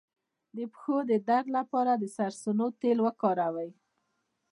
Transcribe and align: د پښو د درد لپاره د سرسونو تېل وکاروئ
د 0.57 0.57
پښو 0.73 0.97
د 1.11 1.11
درد 1.29 1.47
لپاره 1.57 1.91
د 1.95 2.03
سرسونو 2.15 2.65
تېل 2.81 2.97
وکاروئ 3.05 3.71